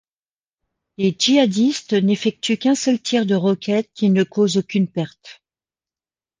[0.97, 5.43] Les djihadistes n'effectuent qu'un seul tir de roquette qui ne cause aucune perte.